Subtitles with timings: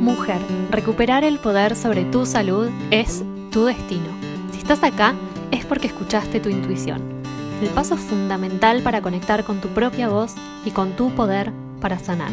[0.00, 4.08] Mujer, recuperar el poder sobre tu salud es tu destino.
[4.50, 5.14] Si estás acá
[5.50, 7.02] es porque escuchaste tu intuición.
[7.60, 11.52] El paso fundamental para conectar con tu propia voz y con tu poder
[11.82, 12.30] para sanar.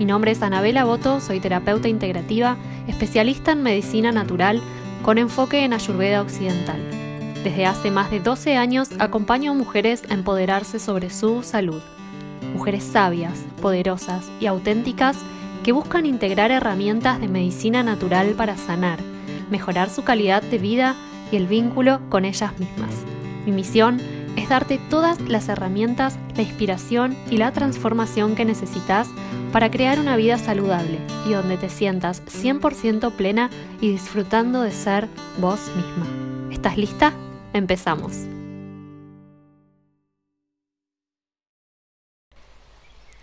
[0.00, 2.56] Mi nombre es Anabela Boto, soy terapeuta integrativa,
[2.88, 4.60] especialista en medicina natural
[5.04, 6.82] con enfoque en Ayurveda occidental.
[7.44, 11.80] Desde hace más de 12 años acompaño a mujeres a empoderarse sobre su salud.
[12.52, 15.18] Mujeres sabias, poderosas y auténticas
[15.66, 19.00] que buscan integrar herramientas de medicina natural para sanar,
[19.50, 20.94] mejorar su calidad de vida
[21.32, 22.94] y el vínculo con ellas mismas.
[23.44, 24.00] Mi misión
[24.36, 29.08] es darte todas las herramientas, la inspiración y la transformación que necesitas
[29.50, 35.08] para crear una vida saludable y donde te sientas 100% plena y disfrutando de ser
[35.40, 36.06] vos misma.
[36.52, 37.12] ¿Estás lista?
[37.52, 38.35] Empezamos.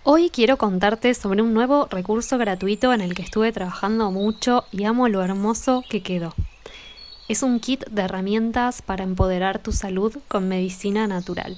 [0.05, 4.84] Hoy quiero contarte sobre un nuevo recurso gratuito en el que estuve trabajando mucho y
[4.84, 6.35] amo lo hermoso que quedó.
[7.29, 11.57] Es un kit de herramientas para empoderar tu salud con medicina natural.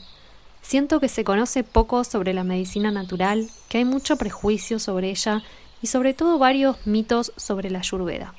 [0.62, 5.42] Siento que se conoce poco sobre la medicina natural, que hay mucho prejuicio sobre ella
[5.82, 8.36] y sobre todo varios mitos sobre la ayurveda.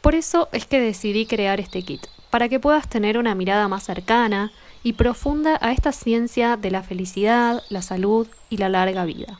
[0.00, 3.82] Por eso es que decidí crear este kit, para que puedas tener una mirada más
[3.82, 4.52] cercana
[4.82, 9.38] y profunda a esta ciencia de la felicidad, la salud y la larga vida.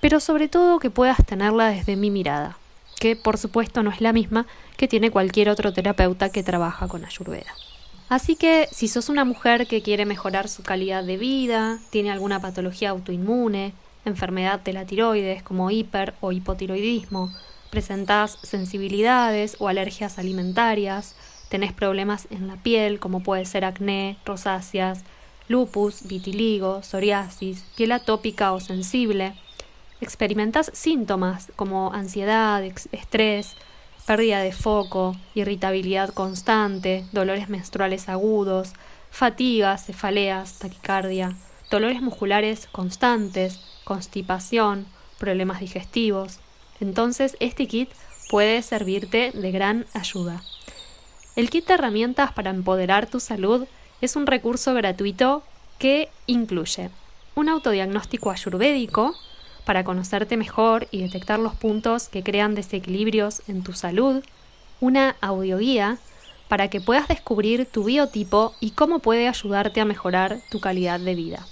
[0.00, 2.58] Pero sobre todo que puedas tenerla desde mi mirada,
[2.98, 4.46] que por supuesto no es la misma
[4.76, 7.52] que tiene cualquier otro terapeuta que trabaja con Ayurveda.
[8.08, 12.40] Así que si sos una mujer que quiere mejorar su calidad de vida, tiene alguna
[12.40, 13.74] patología autoinmune,
[14.04, 17.30] enfermedad de la tiroides como hiper o hipotiroidismo,
[17.70, 21.16] presentás sensibilidades o alergias alimentarias,
[21.48, 25.04] tenés problemas en la piel, como puede ser acné, rosáceas,
[25.48, 29.34] lupus, vitiligo, psoriasis, piel atópica o sensible,
[30.00, 33.56] experimentas síntomas como ansiedad, estrés,
[34.06, 38.72] pérdida de foco, irritabilidad constante, dolores menstruales agudos,
[39.10, 41.36] fatigas, cefaleas, taquicardia,
[41.70, 44.86] dolores musculares constantes, constipación,
[45.18, 46.40] problemas digestivos.
[46.80, 47.90] Entonces este kit
[48.30, 50.42] puede servirte de gran ayuda.
[51.38, 53.68] El kit de herramientas para empoderar tu salud
[54.00, 55.44] es un recurso gratuito
[55.78, 56.90] que incluye
[57.36, 59.14] un autodiagnóstico ayurvédico
[59.64, 64.24] para conocerte mejor y detectar los puntos que crean desequilibrios en tu salud,
[64.80, 65.98] una audioguía
[66.48, 71.14] para que puedas descubrir tu biotipo y cómo puede ayudarte a mejorar tu calidad de
[71.14, 71.46] vida.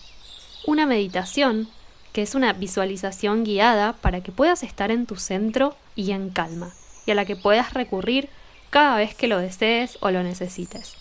[0.67, 1.69] Una meditación,
[2.13, 6.73] que es una visualización guiada para que puedas estar en tu centro y en calma,
[7.07, 8.29] y a la que puedas recurrir
[8.77, 10.97] cada vez que lo desees o lo necesites.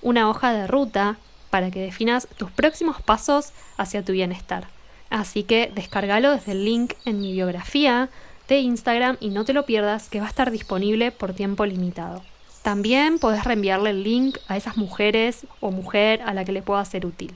[0.00, 1.16] Una hoja de ruta
[1.50, 4.68] para que definas tus próximos pasos hacia tu bienestar.
[5.08, 8.10] Así que descárgalo desde el link en mi biografía
[8.46, 12.22] de Instagram y no te lo pierdas que va a estar disponible por tiempo limitado.
[12.62, 16.84] También podés reenviarle el link a esas mujeres o mujer a la que le pueda
[16.84, 17.34] ser útil.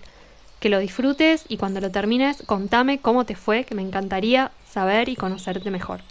[0.61, 5.09] Que lo disfrutes y cuando lo termines contame cómo te fue, que me encantaría saber
[5.09, 6.03] y conocerte mejor.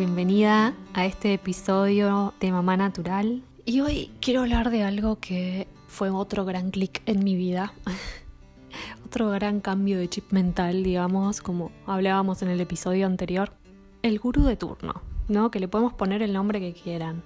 [0.00, 3.42] Bienvenida a este episodio de Mamá Natural.
[3.66, 7.74] Y hoy quiero hablar de algo que fue otro gran clic en mi vida.
[9.04, 13.52] otro gran cambio de chip mental, digamos, como hablábamos en el episodio anterior.
[14.00, 15.50] El gurú de turno, ¿no?
[15.50, 17.22] Que le podemos poner el nombre que quieran.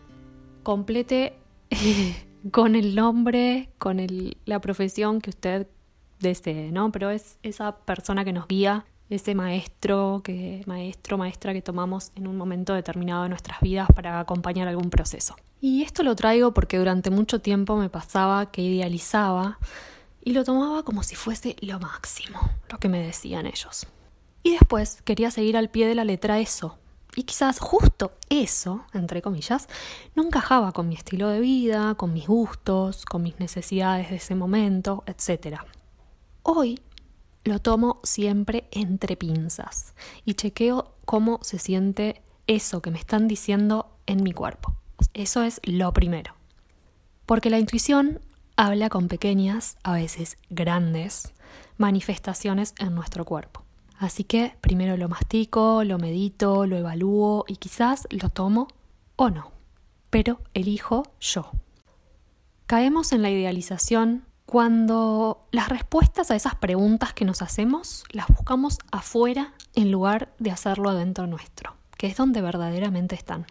[0.65, 1.35] Complete
[2.51, 4.05] con el nombre, con
[4.47, 5.69] la profesión que usted
[6.19, 6.91] desee, ¿no?
[6.91, 12.27] Pero es esa persona que nos guía ese maestro, que, maestro, maestra que tomamos en
[12.27, 15.37] un momento determinado de nuestras vidas para acompañar algún proceso.
[15.61, 19.59] Y esto lo traigo porque durante mucho tiempo me pasaba que idealizaba
[20.23, 22.39] y lo tomaba como si fuese lo máximo,
[22.71, 23.87] lo que me decían ellos.
[24.43, 26.79] Y después quería seguir al pie de la letra eso.
[27.17, 29.69] Y quizás justo eso, entre comillas,
[30.15, 34.35] no encajaba con mi estilo de vida, con mis gustos, con mis necesidades de ese
[34.35, 35.61] momento, etc.
[36.43, 36.81] Hoy
[37.45, 39.95] lo tomo siempre entre pinzas
[40.25, 44.75] y chequeo cómo se siente eso que me están diciendo en mi cuerpo.
[45.13, 46.35] Eso es lo primero.
[47.27, 48.21] Porque la intuición
[48.57, 51.33] habla con pequeñas, a veces grandes,
[51.77, 53.63] manifestaciones en nuestro cuerpo.
[53.99, 58.69] Así que primero lo mastico, lo medito, lo evalúo y quizás lo tomo
[59.17, 59.53] o no.
[60.11, 61.51] Pero elijo yo.
[62.67, 68.79] Caemos en la idealización cuando las respuestas a esas preguntas que nos hacemos las buscamos
[68.93, 73.47] afuera en lugar de hacerlo adentro nuestro, que es donde verdaderamente están.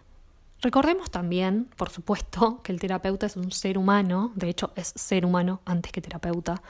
[0.62, 5.26] Recordemos también, por supuesto, que el terapeuta es un ser humano, de hecho es ser
[5.26, 6.62] humano antes que terapeuta,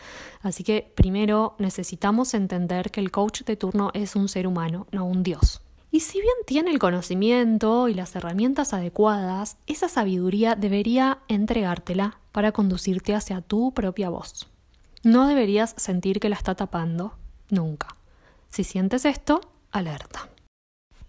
[0.41, 5.05] así que primero necesitamos entender que el coach de turno es un ser humano, no
[5.05, 5.62] un dios.
[5.93, 12.51] Y si bien tiene el conocimiento y las herramientas adecuadas, esa sabiduría debería entregártela para
[12.51, 14.49] conducirte hacia tu propia voz.
[15.03, 17.15] No deberías sentir que la está tapando,
[17.51, 17.95] nunca.
[18.49, 20.29] Si sientes esto, alerta.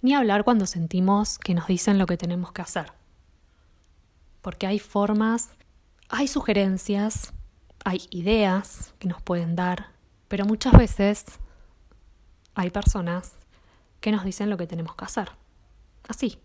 [0.03, 2.93] Ni hablar cuando sentimos que nos dicen lo que tenemos que hacer.
[4.43, 5.49] Porque hay formas,
[6.11, 7.33] hay sugerencias,
[7.87, 9.93] hay ideas que nos pueden dar,
[10.29, 11.25] pero muchas veces
[12.55, 13.39] hay personas
[14.05, 15.31] que nos dicen lo que tenemos que hacer.
[16.09, 16.39] Así,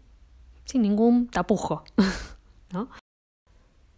[0.63, 1.83] sin ningún tapujo.
[2.71, 2.87] ¿no?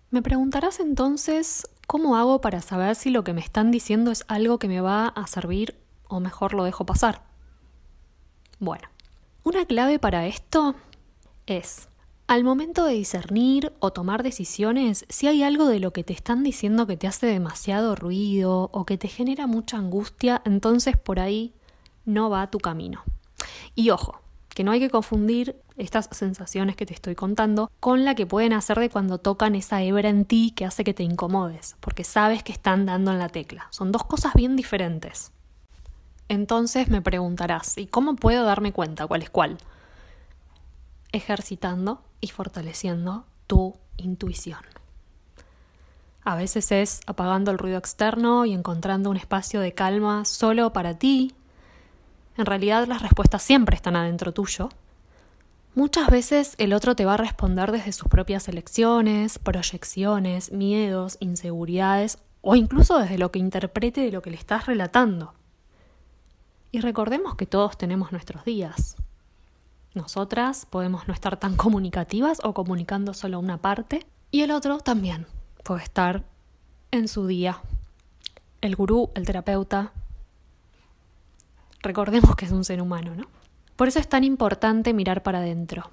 [0.09, 4.57] Me preguntarás entonces cómo hago para saber si lo que me están diciendo es algo
[4.57, 7.21] que me va a servir o mejor lo dejo pasar.
[8.57, 8.87] Bueno,
[9.43, 10.73] una clave para esto
[11.45, 11.87] es,
[12.25, 16.41] al momento de discernir o tomar decisiones, si hay algo de lo que te están
[16.41, 21.53] diciendo que te hace demasiado ruido o que te genera mucha angustia, entonces por ahí
[22.05, 23.03] no va tu camino.
[23.75, 28.15] Y ojo, que no hay que confundir estas sensaciones que te estoy contando con la
[28.15, 31.75] que pueden hacer de cuando tocan esa hebra en ti que hace que te incomodes,
[31.79, 33.67] porque sabes que están dando en la tecla.
[33.71, 35.31] Son dos cosas bien diferentes.
[36.27, 39.57] Entonces me preguntarás, ¿y cómo puedo darme cuenta cuál es cuál?
[41.11, 44.61] Ejercitando y fortaleciendo tu intuición.
[46.23, 50.93] A veces es apagando el ruido externo y encontrando un espacio de calma solo para
[50.93, 51.33] ti.
[52.41, 54.69] En realidad las respuestas siempre están adentro tuyo.
[55.75, 62.17] Muchas veces el otro te va a responder desde sus propias elecciones, proyecciones, miedos, inseguridades
[62.41, 65.35] o incluso desde lo que interprete de lo que le estás relatando.
[66.71, 68.95] Y recordemos que todos tenemos nuestros días.
[69.93, 75.27] Nosotras podemos no estar tan comunicativas o comunicando solo una parte, y el otro también
[75.63, 76.23] puede estar
[76.89, 77.61] en su día.
[78.61, 79.91] El gurú, el terapeuta.
[81.81, 83.25] Recordemos que es un ser humano, ¿no?
[83.75, 85.89] Por eso es tan importante mirar para adentro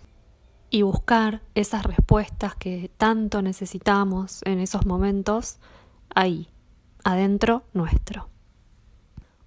[0.70, 5.58] y buscar esas respuestas que tanto necesitamos en esos momentos
[6.14, 6.48] ahí,
[7.04, 8.28] adentro nuestro.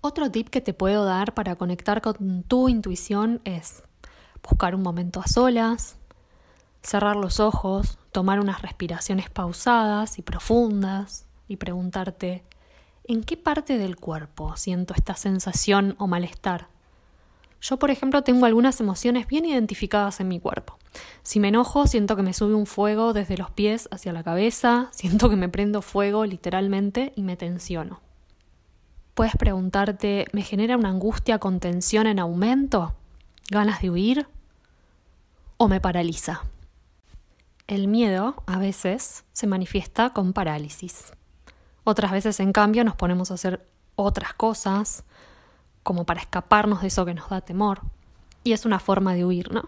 [0.01, 3.83] Otro tip que te puedo dar para conectar con tu intuición es
[4.41, 5.97] buscar un momento a solas,
[6.81, 12.43] cerrar los ojos, tomar unas respiraciones pausadas y profundas y preguntarte
[13.12, 16.68] ¿en qué parte del cuerpo siento esta sensación o malestar?
[17.62, 20.78] Yo, por ejemplo, tengo algunas emociones bien identificadas en mi cuerpo.
[21.22, 24.90] Si me enojo, siento que me sube un fuego desde los pies hacia la cabeza,
[24.92, 28.02] siento que me prendo fuego literalmente y me tensiono.
[29.13, 32.96] Puedes preguntarte, ¿me genera una angustia con tensión en aumento?
[33.50, 34.28] ¿Ganas de huir?
[35.58, 36.44] ¿O me paraliza?
[37.68, 41.12] El miedo a veces se manifiesta con parálisis.
[41.91, 45.03] Otras veces, en cambio, nos ponemos a hacer otras cosas,
[45.83, 47.81] como para escaparnos de eso que nos da temor.
[48.43, 49.63] Y es una forma de huir, ¿no?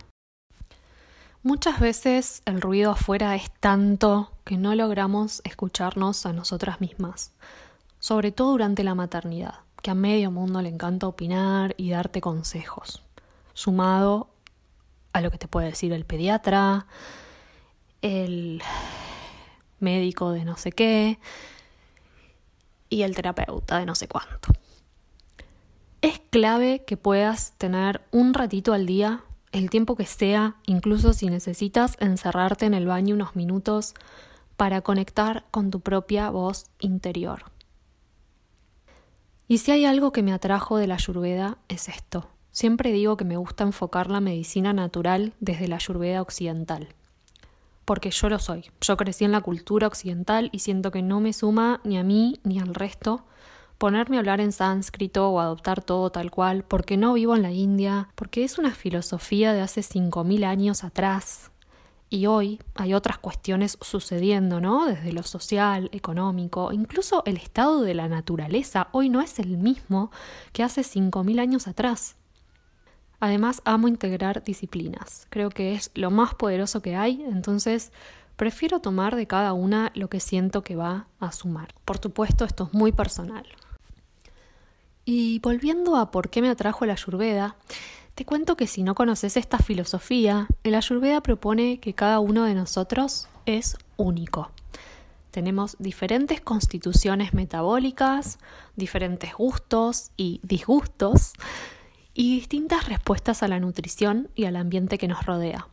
[1.43, 7.31] Muchas veces el ruido afuera es tanto que no logramos escucharnos a nosotras mismas
[8.03, 13.01] sobre todo durante la maternidad, que a medio mundo le encanta opinar y darte consejos,
[13.53, 14.27] sumado
[15.13, 16.85] a lo que te puede decir el pediatra,
[18.01, 18.61] el
[19.79, 21.17] médico de no sé qué
[22.93, 24.53] y el terapeuta de no sé cuánto.
[26.01, 31.27] Es clave que puedas tener un ratito al día, el tiempo que sea, incluso si
[31.27, 33.93] necesitas encerrarte en el baño unos minutos
[34.57, 37.45] para conectar con tu propia voz interior.
[39.47, 42.29] Y si hay algo que me atrajo de la ayurveda es esto.
[42.51, 46.89] Siempre digo que me gusta enfocar la medicina natural desde la ayurveda occidental.
[47.85, 48.71] Porque yo lo soy.
[48.81, 52.39] Yo crecí en la cultura occidental y siento que no me suma ni a mí
[52.43, 53.25] ni al resto
[53.77, 57.51] ponerme a hablar en sánscrito o adoptar todo tal cual, porque no vivo en la
[57.51, 61.51] India, porque es una filosofía de hace 5.000 años atrás,
[62.13, 64.85] y hoy hay otras cuestiones sucediendo, ¿no?
[64.85, 70.11] Desde lo social, económico, incluso el estado de la naturaleza hoy no es el mismo
[70.51, 72.15] que hace 5.000 años atrás.
[73.23, 75.27] Además, amo integrar disciplinas.
[75.29, 77.93] Creo que es lo más poderoso que hay, entonces
[78.35, 81.73] prefiero tomar de cada una lo que siento que va a sumar.
[81.85, 83.45] Por supuesto, esto es muy personal.
[85.05, 87.55] Y volviendo a por qué me atrajo la ayurveda,
[88.13, 92.55] te cuento que si no conoces esta filosofía, el Ayurveda propone que cada uno de
[92.55, 94.51] nosotros es único.
[95.31, 98.37] Tenemos diferentes constituciones metabólicas,
[98.75, 101.31] diferentes gustos y disgustos
[102.13, 105.67] y distintas respuestas a la nutrición y al ambiente que nos rodea.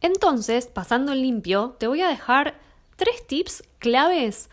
[0.00, 2.58] Entonces, pasando en limpio, te voy a dejar
[2.96, 4.50] tres tips claves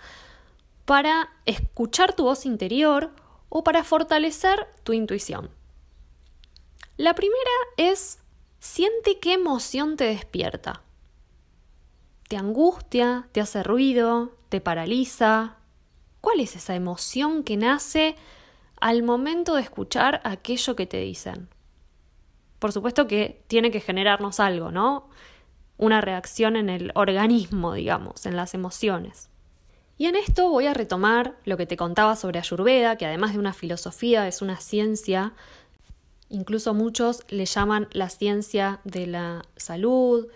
[0.86, 3.12] para escuchar tu voz interior
[3.50, 5.50] o para fortalecer tu intuición.
[6.98, 8.20] La primera es,
[8.60, 10.82] siente qué emoción te despierta.
[12.28, 13.30] ¿Te angustia?
[13.32, 14.34] ¿Te hace ruido?
[14.50, 15.58] ¿Te paraliza?
[16.20, 18.16] ¿Cuál es esa emoción que nace
[18.80, 21.50] al momento de escuchar aquello que te dicen?
[22.60, 25.10] Por supuesto que tiene que generarnos algo, ¿no?
[25.78, 29.30] Una reacción en el organismo, digamos, en las emociones.
[29.98, 33.40] Y en esto voy a retomar lo que te contaba sobre Ayurveda, que además de
[33.40, 35.34] una filosofía es una ciencia,
[36.30, 40.28] incluso muchos le llaman la ciencia de la salud,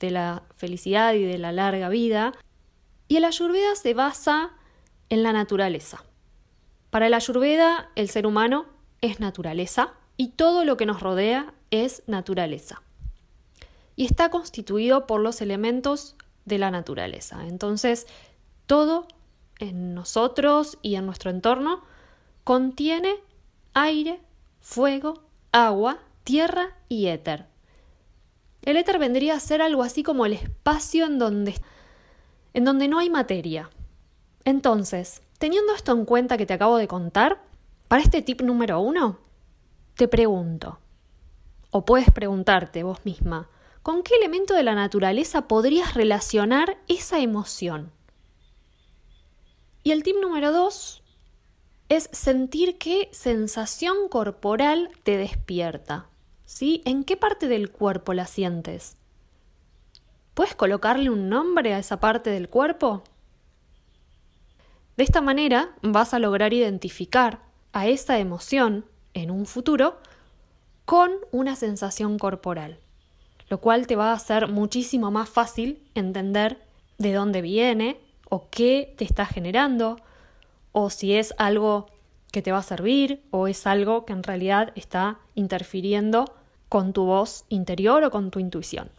[0.00, 2.32] de la felicidad y de la larga vida.
[3.08, 4.50] Y el Ayurveda se basa
[5.08, 6.04] en la naturaleza.
[6.90, 8.66] Para el Ayurveda, el ser humano
[9.00, 12.82] es naturaleza y todo lo que nos rodea es naturaleza.
[13.96, 17.46] Y está constituido por los elementos de la naturaleza.
[17.46, 18.06] Entonces,
[18.66, 19.06] todo
[19.58, 21.82] en nosotros y en nuestro entorno
[22.44, 23.14] contiene
[23.74, 24.20] aire,
[24.60, 27.46] fuego, agua, tierra y éter.
[28.62, 31.54] El éter vendría a ser algo así como el espacio en donde,
[32.52, 33.70] en donde no hay materia.
[34.44, 37.42] Entonces, teniendo esto en cuenta que te acabo de contar,
[37.88, 39.18] para este tip número uno,
[39.94, 40.78] te pregunto,
[41.70, 43.48] o puedes preguntarte vos misma,
[43.82, 47.92] ¿con qué elemento de la naturaleza podrías relacionar esa emoción?
[49.82, 51.02] Y el tip número dos
[51.88, 56.06] es sentir qué sensación corporal te despierta.
[56.44, 56.82] ¿Sí?
[56.84, 58.96] ¿En qué parte del cuerpo la sientes?
[60.34, 63.02] ¿Puedes colocarle un nombre a esa parte del cuerpo?
[64.96, 67.40] De esta manera vas a lograr identificar
[67.72, 69.98] a esa emoción en un futuro
[70.86, 72.78] con una sensación corporal,
[73.48, 76.62] lo cual te va a hacer muchísimo más fácil entender
[76.96, 78.00] de dónde viene
[78.30, 79.96] o qué te está generando,
[80.72, 81.86] o si es algo
[82.32, 86.24] que te va a servir o es algo que en realidad está interfiriendo
[86.68, 88.90] con tu voz interior o con tu intuición.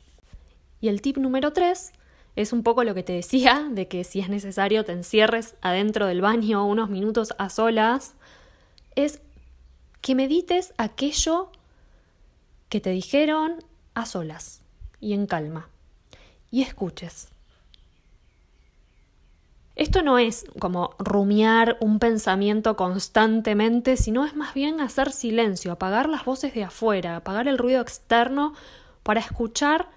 [0.80, 1.92] Y el tip número tres
[2.38, 6.06] es un poco lo que te decía, de que si es necesario te encierres adentro
[6.06, 8.14] del baño unos minutos a solas,
[8.96, 9.22] es
[10.02, 11.52] que medites aquello
[12.70, 13.56] que te dijeron
[13.96, 14.62] a solas
[15.02, 15.68] y en calma
[16.52, 17.30] y escuches.
[19.76, 26.08] Esto no es como rumiar un pensamiento constantemente, sino es más bien hacer silencio, apagar
[26.08, 28.54] las voces de afuera, apagar el ruido externo
[29.02, 29.90] para escuchar,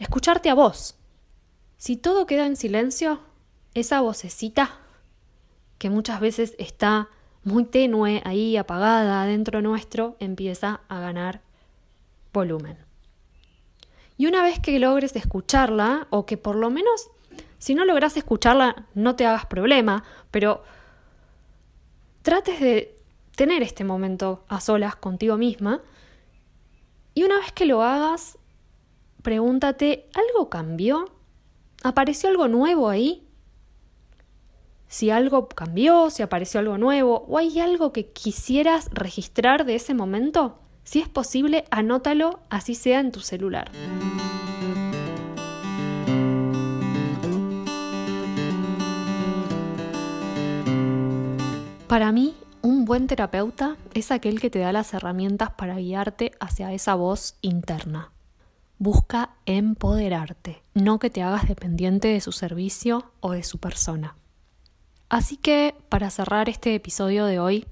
[0.00, 0.96] escucharte a vos.
[1.80, 3.20] Si todo queda en silencio,
[3.72, 4.80] esa vocecita
[5.78, 7.08] que muchas veces está
[7.42, 11.40] muy tenue ahí apagada dentro nuestro, empieza a ganar
[12.34, 12.76] volumen.
[14.18, 17.08] Y una vez que logres escucharla, o que por lo menos
[17.56, 20.62] si no logras escucharla, no te hagas problema, pero
[22.20, 22.94] trates de
[23.36, 25.80] tener este momento a solas contigo misma.
[27.14, 28.36] Y una vez que lo hagas,
[29.22, 31.19] pregúntate, ¿algo cambió?
[31.82, 33.26] ¿Apareció algo nuevo ahí?
[34.86, 39.94] Si algo cambió, si apareció algo nuevo, o hay algo que quisieras registrar de ese
[39.94, 43.70] momento, si es posible, anótalo así sea en tu celular.
[51.86, 56.72] Para mí, un buen terapeuta es aquel que te da las herramientas para guiarte hacia
[56.72, 58.12] esa voz interna.
[58.82, 64.16] Busca empoderarte, no que te hagas dependiente de su servicio o de su persona.
[65.10, 67.66] Así que, para cerrar este episodio de hoy,